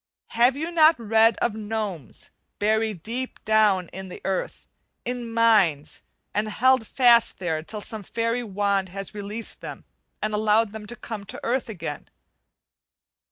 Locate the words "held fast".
6.49-7.37